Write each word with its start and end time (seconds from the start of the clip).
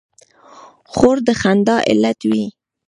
خور 0.91 1.17
د 1.27 1.29
خندا 1.41 1.77
علت 1.89 2.19
وي. 2.29 2.45